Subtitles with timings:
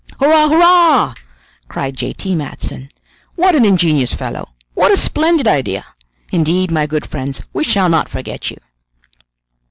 [0.19, 0.49] "Hurrah!
[0.49, 1.13] hurrah!"
[1.67, 2.11] cried J.
[2.11, 2.35] T.
[2.35, 2.89] Matson;
[3.35, 4.49] "what an ingenious fellow!
[4.73, 5.85] what a splendid idea!
[6.31, 8.57] Indeed, my good friends, we shall not forget you!"